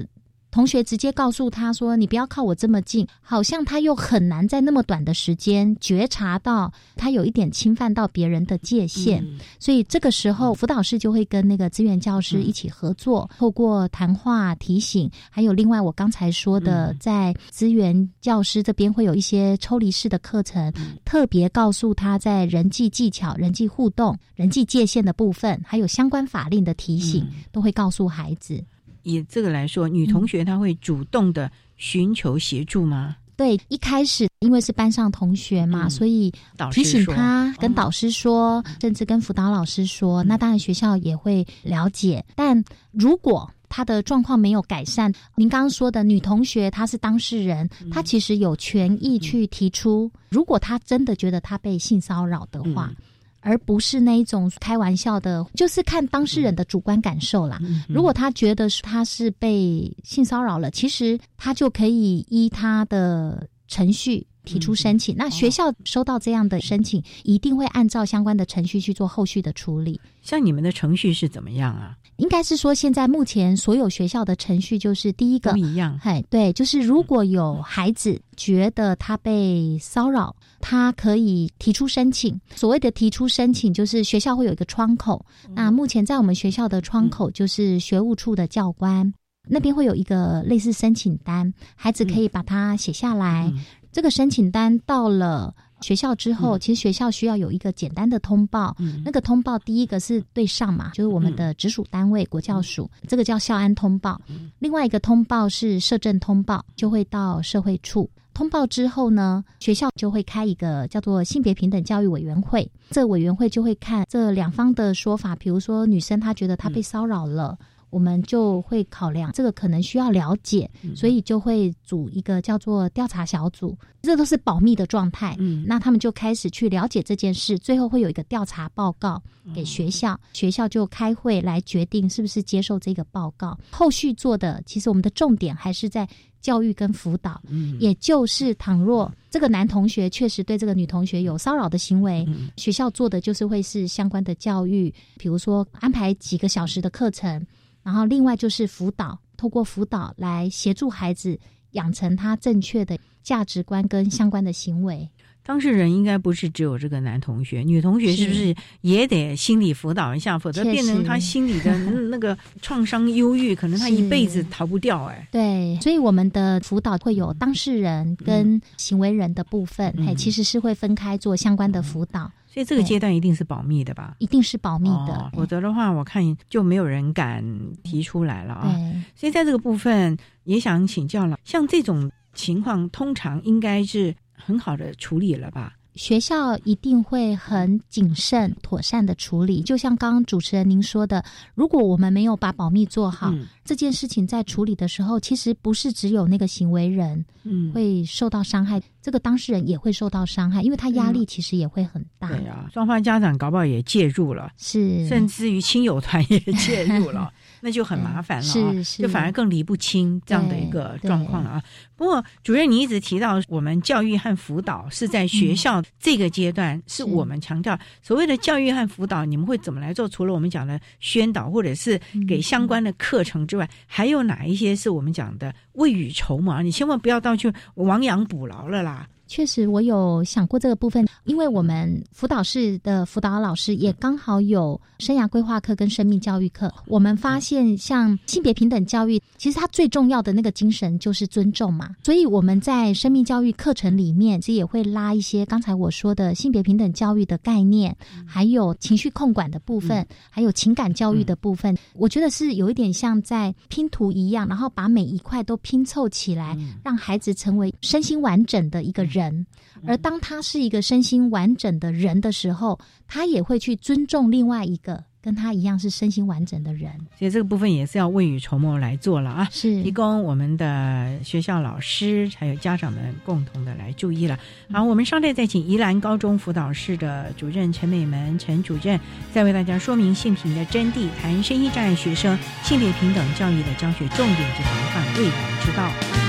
[0.50, 9.24] 同学直接告诉他说：“你不要靠我这么近。”好像他又很难在那么短的时间觉察到他有一点侵犯到别人的界限，
[9.58, 20.72] 所以这个时候辅导室就会跟那个资源教师一起合作，透过谈话提醒，还有另外我刚才说的，在资源教师这边会有一些抽离式的课程，
[21.04, 28.60] 特别告诉他在人际技巧、人际互动、人际界限的部分，还有相关法令的提醒，都会告诉孩子。
[29.02, 33.16] 以这个来说，女同学她会主动的寻求协助吗？
[33.36, 36.30] 对，一开始因为是班上同学嘛，所以
[36.70, 40.22] 提醒他跟导师说，甚至跟辅导老师说。
[40.24, 42.22] 那当然学校也会了解。
[42.36, 52.92] 但如果他的状况没有改善，您刚刚说的女同学她是当事人，她其实有权益去提出，如果她真的觉得她被性骚扰的话。
[53.40, 57.58] 而不是那一种开玩笑的，就是看当事人的主观感受啦。
[57.88, 65.16] 如果他觉得他是被性骚扰了，其实他就可以依他的程序提出申请。
[65.16, 70.00] 那学校收到这样的申请，一定会按照相关的程序去做后续的处理。
[70.22, 71.96] 像你们的程序是怎么样啊？
[72.16, 75.98] 应该是说，现在目前所有学校的程序就是第一个不一样。
[76.02, 80.36] 嘿，对，就是如果有孩子觉得他被骚扰。
[80.60, 82.40] 他可以提出申请。
[82.54, 85.24] 所谓的提出申请，就是学校会有一个窗口。
[85.54, 89.12] 那目前在我们学校的窗口，就是学务处的教官
[89.48, 93.52] 那边会有一个类似申请单，孩子可以把它写下来。
[93.90, 98.76] 这个申请单到了学校之后，其实学校需要有一个简单的通报。
[99.04, 104.20] 那个通报第一个是对上嘛，就是我们的直属单位国教署，这个叫校安通报。
[104.58, 108.08] 另外一个通报是社政通报，就会到社会处。
[108.32, 112.70] 通报之后呢，学校就会开一个叫做性别平等教育委员会。
[112.90, 117.58] 这委员会就会看这两方的说法，比如说女生她觉得她被骚扰了，
[117.90, 123.76] 我们就会考量这个可能需要了解，所以就会组一个叫做调查小组。
[124.02, 125.36] 这都是保密的状态。
[125.38, 129.22] 嗯，那他们就开始去了解这件事，最后会有一个调查报告
[129.54, 133.58] 给学校，学校就开会来决定是不是接受这个报告。
[133.70, 136.08] 后续做的，其实我们的重点还是在。
[136.40, 137.38] 教育跟辅导，
[137.78, 142.26] 也就是倘若这个男同学确实对这个女同学有骚扰的行为，
[142.56, 147.46] 学校做的就是会是相关的教育，比如说安排几个小时的课程，
[147.90, 151.36] 然后另外就是辅导，透过辅导来协助孩子
[151.72, 155.08] 养成他正确的价值观跟相关的行为。
[155.42, 160.38] 当事人应该不是只有这个男同学，女同学是不是也得心理辅导一下？
[160.38, 161.76] 否则变成他心理的
[162.10, 165.06] 那个创伤、忧郁， 可能他一辈子逃不掉。
[165.06, 172.30] 哎，对，所以我们的辅导会有当事人跟行为人的部分，哎，其实是会分开做相关的辅导。
[172.52, 174.16] 所以这个阶段一定是保密的吧？
[174.18, 177.42] 一定是保密的，否则的话，我看就没有人敢
[177.84, 178.74] 提出来了啊。
[179.14, 184.14] 所以在这个部分也想请教了，像这种情况，通常应该是。
[184.42, 185.74] 很好的处理了吧？
[185.94, 189.60] 学校一定会很谨慎、妥善的处理。
[189.62, 191.24] 就像刚刚主持人您说的，
[191.54, 193.46] 如果我们没有把保密做好，嗯。
[193.62, 197.72] 这件事情在处理的时候，其实不是只有那个行为人嗯。
[197.72, 202.28] 会受到伤害，这个当事人也会受到伤害，因为他压力其实也会很大。
[202.28, 205.06] 对啊，双方家长搞不好也介入了，是。
[205.06, 211.62] 甚至于亲友团也介入了， 那就很麻烦了、啊，就反而更理不清这样的一个状况了啊。
[211.96, 220.08] 不过，主任，你一直提到我们教育和辅导是在学校这个阶段，是我们强调所谓的教育和辅导，你们会怎么来做？
[220.08, 226.62] 除了我们讲的宣导或者是给相关的课程之外，还有哪一些是我们讲的未雨绸缪？
[226.62, 229.06] 你千万不要到去亡羊补牢了啦。
[229.30, 236.68] 确实，我有想过这个部分，因为我们辅导室的辅导老师也刚好有生涯规划课跟生命教育课。
[236.88, 241.94] 我们发现，像性别平等教育，其实它最重要的那个精神就是尊重嘛。
[242.02, 251.72] 所以我们在生命教育课程里面，其实也会拉一些刚才我说的性别平等教育的概念，还有情绪控管的部分，还有情感教育的部分。
[251.94, 259.19] 我觉得是有一点像在拼图一样，然后把每一块都拼凑起来，让孩子成为身心完整的一个人。
[259.20, 259.46] 人，
[259.86, 266.90] 而当他是一个身心完整的人的时候，他也会去尊重另外一个跟他一样是身心完整的人。
[267.18, 274.38] 所以这个部分也是要未雨绸缪来做了啊，是提供我们的学校老师还有家长们共同的来注意了。
[274.72, 278.98] 好，我们稍待再请宜兰高中辅导室的主任陈美门陈主任，
[279.34, 286.19] 再为大家说明性平的真谛，谈身心障碍学生性别平等教育的教学重点及防范未来之道。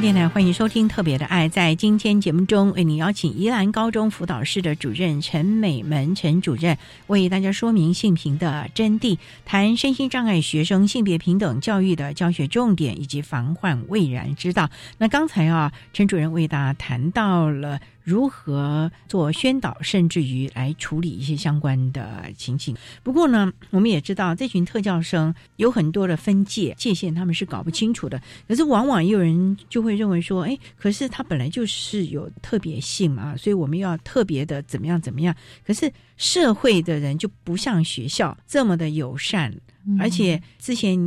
[0.00, 1.48] 电台欢迎收听《特别的爱》。
[1.50, 6.76] 在今天节目中，为您邀请宜兰高中辅导室的主任陈美门陈主任，
[7.06, 14.68] 为大家说明性平的真谛，谈身心障碍学生性别平等教育的教学重点以及防患未然之道。
[14.98, 17.80] 那刚才啊，陈主任为大家谈到了。
[18.04, 22.76] 如何做宣导，甚至于来处理一些相关的情形。
[23.02, 28.20] 不过呢，我们也知道这群特教生有很多的分界界限，他们是搞不清楚的。
[28.46, 35.34] 可是往往也有人就会认为说，哎，可是他本来就是有特别性嘛，所以我们要特别的怎么样怎么样。
[35.66, 39.52] 可是社会的人就不像学校这么的友善。
[39.98, 40.98] 而且之前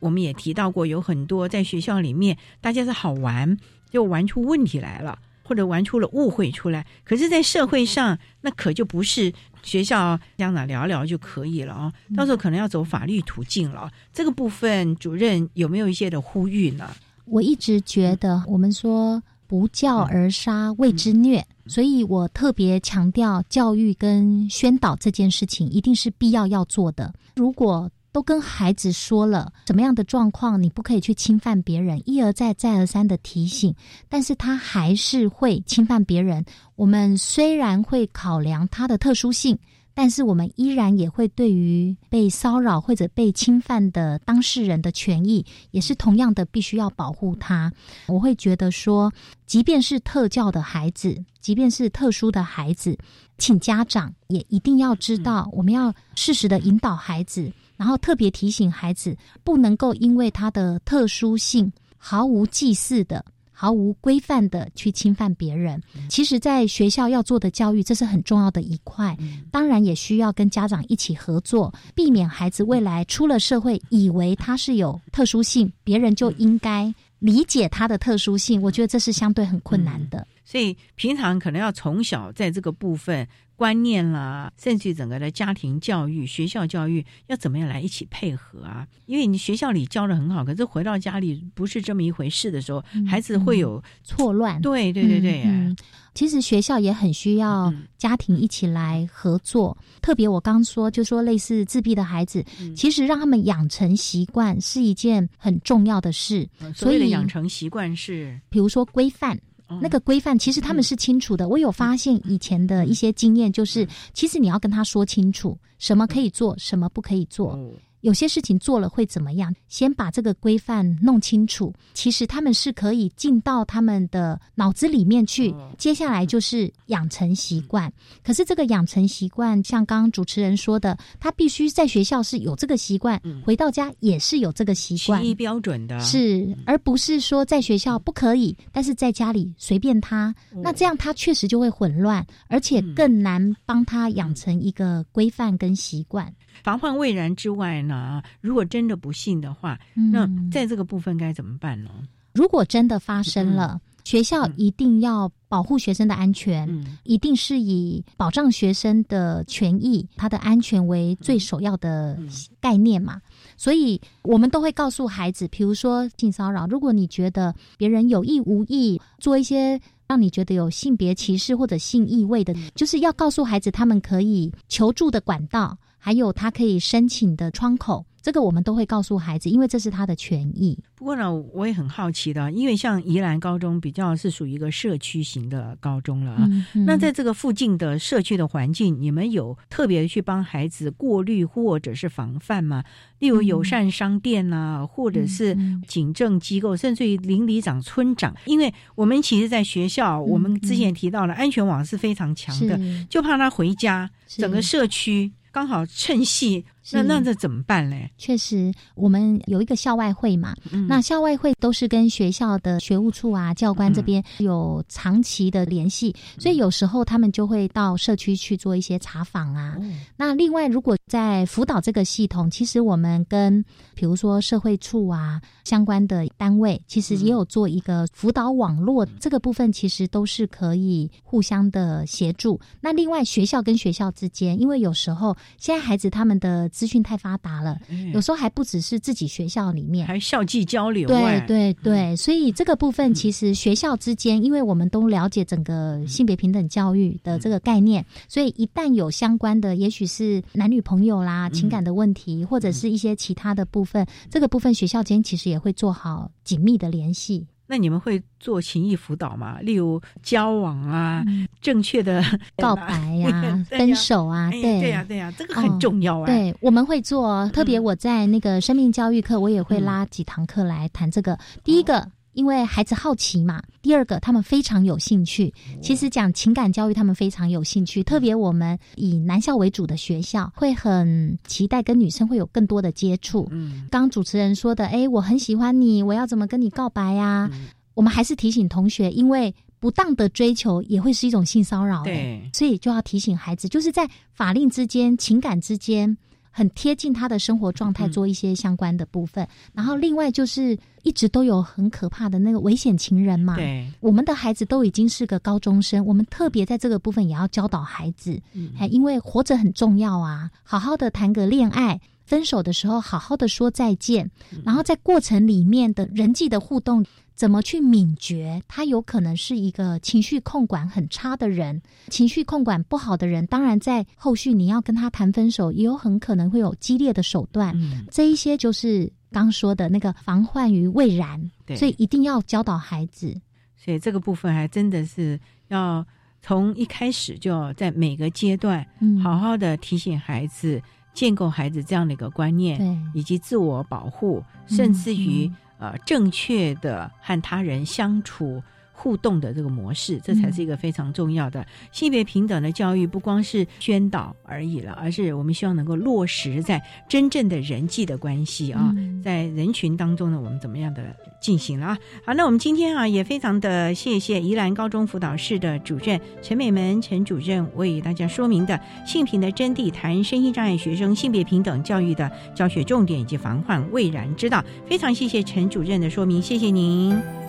[0.00, 3.56] 我们也提到过，有很多在学校里面大家是好玩，
[3.90, 5.18] 就玩出问题来了。
[5.44, 9.32] 或者玩出了误会出来，可是，在社会上，那可就不是
[9.62, 11.92] 学校家长聊聊就可以了啊！
[12.16, 13.90] 到时候可能要走法律途径了。
[14.12, 16.88] 这个部分，主任有没有一些的呼吁呢？
[17.26, 27.12] 我一直觉得，我们说不教而杀谓之虐，所以我特别强调教育跟宣导这件事情一定是必要要做的。
[27.36, 33.74] 如果都跟孩子说了什么样的状况，你不可以去侵犯别人，一而再再而三的提醒，
[34.08, 36.44] 但是他还是会侵犯别人。
[36.76, 39.58] 我们虽然会考量他的特殊性。
[39.96, 47.72] 但是我们依然也会对于被骚扰或者被侵犯的当事人的权益，也是同样的必须要保护他。
[48.08, 49.12] 我会觉得说，
[49.46, 52.98] 即便是特教的孩子，即便是特殊的孩子，
[53.38, 63.24] 请家长也一定要知道，我们要适时的引导孩子，然后特别提醒孩子，不能够因为他的特殊性毫无祭祀的。
[63.56, 69.16] 毫无规范的去侵犯别人，其实，在学校要做的教育，这是很重要的一块。
[69.52, 78.60] 当然，也需要跟家长一起合作，避免孩子未来出了社会，以为他是有特殊性，别人就应该理解他的特殊性。
[78.60, 80.26] 我觉得这是相对很困难的。
[80.44, 83.26] 所以，平常可能要从小在这个部分。
[83.56, 88.86] 观念啦，甚至整个的家庭教育、学校教育要怎么样来一起配合啊？
[89.06, 94.60] 因为你学校里教的很好，可是回到家里不是这么一回事的时候，孩子会有错乱。
[94.60, 95.76] 对对对对，嗯，
[96.14, 99.76] 其实学校也很需要家庭一起来合作。
[100.02, 102.44] 特别我刚说，就说类似自闭的孩子，
[102.74, 106.48] 其实让他们养成习惯是一件很重要的事。
[106.74, 109.38] 所以养成习惯是，比如说规范。
[109.80, 111.48] 那个规范其实他们是清楚的。
[111.48, 117.58] 我有发现以前的一些经验，就是其实你要跟他说清楚，什么可以做，什么不可以做。
[118.04, 119.50] 有些事情做了会怎么样？
[119.66, 125.54] 先把这个规范弄清楚，其实他们是可以进到他们的脑子里面去。
[125.78, 127.90] 接下来就是养成习惯。
[128.22, 140.34] 可是这个养成习惯，像刚刚主持人说的，他必须在学校是有这个习惯，回到家也是有这个习惯，一标准的，是而不是说在学校不可以，但是在家里随便他。
[140.50, 146.30] 那这样他确实就会混乱，而且更难帮他养成一个规范跟习惯。
[146.62, 151.90] 防患未然之外呢，如果真的不幸的话，那在这个部分该怎么办呢？
[152.34, 156.68] 如果真的发生了，学校一定要保护学生的安全，
[157.04, 162.18] 一定是以保障学生的权益、他的安全为最首要的
[162.60, 163.20] 概念嘛。
[163.56, 175.78] 所以，我们都会告诉孩子，比如说性骚扰，如果你觉得别人有意无意做一些让你觉得有性别歧视或者性意味的，就是要告诉孩子，他们可以求助的管道。
[176.04, 180.78] 还有他可以申请的窗口，这个我们都会告诉孩子，因为这是他的权益。
[180.94, 186.46] 不过呢，我也很好奇的，因为像宜兰高中比较是属于一个社区型的高中了啊。
[186.86, 192.84] 那在这个附近的社区的环境，你们有特别去帮孩子过滤或者是防范吗？
[193.20, 195.56] 例如友善商店啊，或者是
[195.88, 198.36] 警政机构，甚至于邻里长、村长。
[198.44, 202.78] 因为我们其实，在学校，我们之前提到了安全网是非常强的，
[203.08, 205.32] 就怕他回家，整个社区。
[205.54, 206.66] 刚好趁戏。
[206.92, 208.10] 那那这怎么办嘞？
[208.18, 210.54] 确实，我们有一个校外会嘛，
[210.88, 219.76] 那校外会都是跟学校的学务处啊、教官这边有长期的联系，所以有时候他们就会到社区去做一些查访啊。
[220.16, 223.64] 那另外，如果在辅导这个系统，其实我们跟
[223.94, 232.60] 比如说社会处啊相关的单位，其实也有做一个辅导网络，这个部分其实都是可以互相的协助。
[232.80, 237.78] 那另外，学校跟学校之间，因为有时候现在孩子他们的资讯太发达了，
[238.12, 241.06] 有时候还不只是自己学校里面，还校际交流。
[241.08, 257.46] 对对对，所以这个部分其实学校之间，因为我们都了解整个性别平等教育的这个概念，所以一旦有相关的，也许是男女朋友啦、情感的问题，或者是一些其他的部分，这个部分学校间其实也会做好紧密的联系。
[257.66, 259.58] 那你们会做情谊辅导吗？
[259.62, 261.24] 例如交往啊，
[261.62, 262.22] 正确的
[262.58, 266.26] 告白呀， 分手啊，对对呀对呀，这个很重要啊。
[266.26, 271.38] 对，我们会做，特别我在那个生命教育课，我也会拉几堂课来谈这个。
[271.62, 272.10] 第一个。
[272.34, 275.52] 因为孩子好奇嘛，第二个他们非常有兴趣。
[275.80, 278.02] 其实讲情感教育，他们非常有兴趣。
[278.02, 283.48] 特别我们以男校为主的学校，会很期待跟女生会有更多的接触。
[283.50, 287.50] 嗯，刚主持人说的，哎，我很喜欢你，我要怎么跟你告白呀？
[287.94, 292.02] 我们还是提醒同学，因为不当的追求也会是一种性骚扰。
[292.02, 296.16] 对，所以就要提醒孩子，就是在法令之间、情感之间。
[296.56, 299.44] 很贴近他的生活状态，做一些相关的部分。
[299.72, 303.56] 然后另外就是一直都有很可怕的那个危险情人嘛。
[303.56, 308.40] 对，我们的孩子都已经是个高中生，我们特别在这个部分也要教导孩子，
[308.78, 314.30] 还因为活着很重要啊，好好的谈个恋爱，分手的时候好好的说再见，
[314.64, 317.04] 然后在过程里面的人际的互动。
[317.34, 327.76] 怎么去敏觉，他有可能是一个情绪控管很差的人，情绪控管不好的人，当然在后续你要跟他谈分手，也有很可能会有激烈的手段。
[328.08, 333.34] 这一些就是刚说的那个防患于未然，所以一定要教导孩子。
[333.76, 336.06] 所以这个部分还真的是要
[336.40, 338.86] 从一开始就要在每个阶段，
[339.22, 340.80] 好好的提醒孩子，
[341.12, 345.50] 建构孩子这样的一个观念，以及自我保护，甚至于。
[345.78, 348.62] 呃，正确的和他人相处。
[348.96, 361.02] 互动的这个模式，这才是一个非常重要的性别平等的教育，不光是宣导而已了，而是我们希望能够落实在真正的人际的关系啊，在人群当中呢，我们怎么样的
[361.40, 361.98] 进行了啊？
[362.24, 374.64] 好，那我们今天啊，也非常的谢谢宜兰高中辅导室的主任陈美门陈主任为大家说明的性平的真谛，谈身心障碍学生性别平等教育的教学重点以及防患未然之道。
[374.86, 377.43] 非常谢谢陈主任的说明，谢谢您。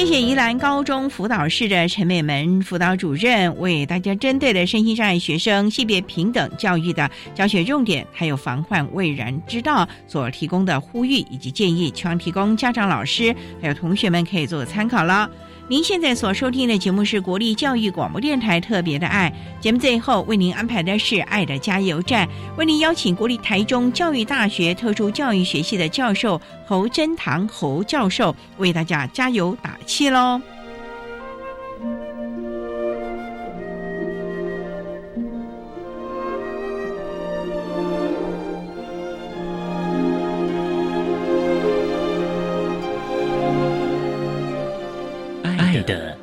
[0.00, 15.30] 谢谢宜兰高中辅导室的陈美门辅导主任为大家针对的身心障碍学生性别平等教育的教学重点，还有防患未然之道所提供的呼吁以及建议，希望提供家长、老师还有同学们可以做参考了。
[15.70, 30.40] 您现在所收听的节目是国立教育广播电台特别的爱节目，最后为您安排的是爱的加油站，为您邀请国立台中教育大学特殊教育学系的教授侯真堂侯教授为大家加油打气喽。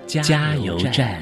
[0.07, 1.21] 加油站，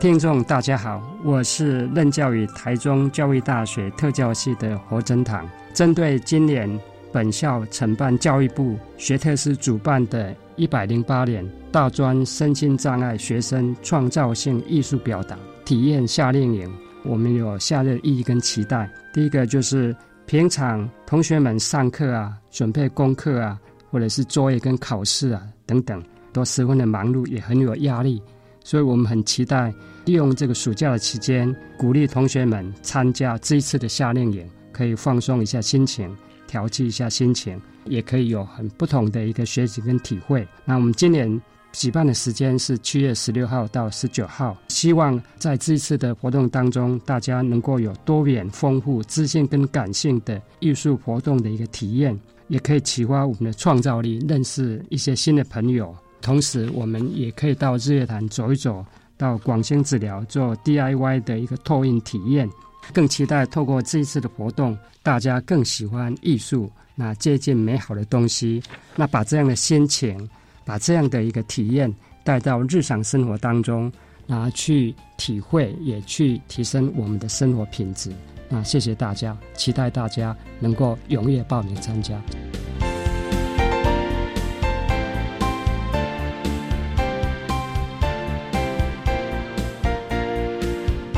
[0.00, 5.48] 听众大家好，我是任教于台中教育大学特教系的侯真堂。
[5.72, 6.68] 针对今年
[7.12, 16.68] 本校承办教育部学特师主办的一百零八年大专身心障碍学生创造性艺术表达体验夏令营，
[17.04, 18.90] 我们有下列意义跟期待。
[19.14, 19.94] 第一个就是。
[20.26, 23.56] 平常同学们上课啊，准备功课啊，
[23.92, 26.02] 或者是作业跟考试啊等等，
[26.32, 28.20] 都十分的忙碌，也很有压力。
[28.64, 29.72] 所以我们很期待
[30.04, 36.12] 利用这个暑假的期间，鼓励同学们参加这一次的夏令营，可以放松一下心情，
[36.48, 40.46] 调剂一下心情，也可以有很不同的一个学习跟体会。
[40.64, 41.40] 那我们今年。
[41.76, 52.18] 举办的时间是七月十六号到十九号，希望在这一次的活动当中，大家能够有多元丰富、知性跟感性的艺术活动的一个体验，
[52.48, 55.94] 也可以启发我们的创造力，认识一些新的朋友。
[56.22, 58.82] 同时，我们也可以到日月潭走一走，
[59.18, 62.48] 到广兴治疗做 DIY 的一个拓印体验。
[62.94, 68.62] 更期待透过这一次的活动，大家更喜欢艺术，那接近美好的东西，
[68.94, 70.26] 那把这样的心情。
[70.66, 71.90] 把这样的一个体验
[72.24, 73.90] 带到日常生活当中，
[74.26, 78.10] 拿去体会，也去提升我们的生活品质。
[78.48, 82.20] 那谢谢大家，期待大家能够踊跃报名参加。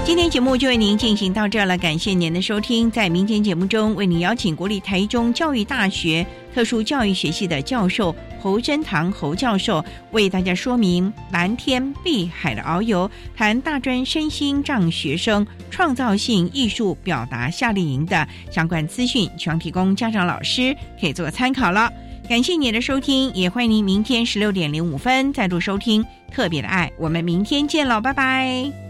[0.05, 2.91] 今天节目就为您进行到这了，感谢您的收听。
[2.91, 21.93] 在明天节目中，为您邀请国立台中教育大学特殊教育学系的教授侯真堂侯教授，为大家说明蓝天碧海的遨游，谈大专身心障学生创造性艺术表达夏令营的相关资讯，希望提供家长老师可以做个参考了。
[22.29, 26.91] 感谢您的收听，也欢迎您明天十六点零五分再度收听特别的爱。
[26.99, 28.88] 我们明天见喽，拜拜。